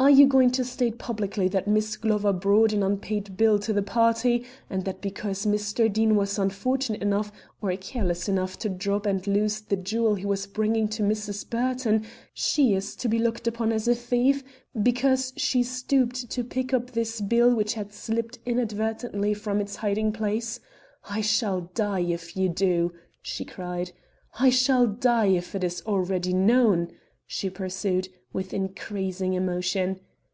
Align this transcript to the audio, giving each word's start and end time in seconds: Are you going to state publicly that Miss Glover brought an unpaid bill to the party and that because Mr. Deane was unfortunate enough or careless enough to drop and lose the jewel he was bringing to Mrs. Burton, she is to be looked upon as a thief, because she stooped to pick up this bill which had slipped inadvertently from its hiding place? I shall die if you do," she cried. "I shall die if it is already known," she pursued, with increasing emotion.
Are 0.00 0.08
you 0.08 0.26
going 0.26 0.50
to 0.52 0.64
state 0.64 0.98
publicly 0.98 1.46
that 1.48 1.68
Miss 1.68 1.98
Glover 1.98 2.32
brought 2.32 2.72
an 2.72 2.82
unpaid 2.82 3.36
bill 3.36 3.58
to 3.58 3.70
the 3.74 3.82
party 3.82 4.46
and 4.70 4.82
that 4.86 5.02
because 5.02 5.44
Mr. 5.44 5.92
Deane 5.92 6.16
was 6.16 6.38
unfortunate 6.38 7.02
enough 7.02 7.30
or 7.60 7.76
careless 7.76 8.26
enough 8.26 8.58
to 8.60 8.70
drop 8.70 9.04
and 9.04 9.24
lose 9.26 9.60
the 9.60 9.76
jewel 9.76 10.14
he 10.14 10.24
was 10.24 10.46
bringing 10.46 10.88
to 10.88 11.02
Mrs. 11.02 11.48
Burton, 11.48 12.06
she 12.32 12.72
is 12.74 12.96
to 12.96 13.10
be 13.10 13.18
looked 13.18 13.46
upon 13.46 13.72
as 13.72 13.86
a 13.86 13.94
thief, 13.94 14.42
because 14.82 15.34
she 15.36 15.62
stooped 15.62 16.30
to 16.30 16.44
pick 16.44 16.72
up 16.72 16.92
this 16.92 17.20
bill 17.20 17.54
which 17.54 17.74
had 17.74 17.92
slipped 17.92 18.38
inadvertently 18.46 19.34
from 19.34 19.60
its 19.60 19.76
hiding 19.76 20.12
place? 20.12 20.60
I 21.10 21.20
shall 21.20 21.70
die 21.74 22.00
if 22.00 22.38
you 22.38 22.48
do," 22.48 22.90
she 23.20 23.44
cried. 23.44 23.92
"I 24.40 24.48
shall 24.48 24.86
die 24.86 25.26
if 25.28 25.54
it 25.54 25.62
is 25.62 25.82
already 25.84 26.32
known," 26.32 26.88
she 27.26 27.50
pursued, 27.50 28.08
with 28.32 28.52
increasing 28.54 29.34
emotion. 29.34 29.98